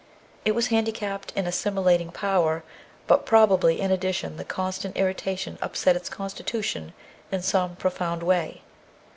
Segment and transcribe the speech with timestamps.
[0.45, 2.63] It was handicapped in assimilating power,
[3.05, 6.93] but probably, in addition, the constant irrita tion upset its constitution
[7.31, 8.63] in some profound way.